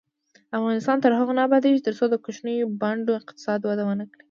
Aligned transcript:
افغانستان 0.59 0.97
تر 1.03 1.11
هغو 1.19 1.31
نه 1.37 1.41
ابادیږي، 1.47 1.81
ترڅو 1.87 2.05
د 2.09 2.15
کوچنیو 2.25 2.73
بانډو 2.81 3.13
اقتصاد 3.19 3.59
وده 3.63 3.83
ونه 3.85 4.05
کړي. 4.11 4.19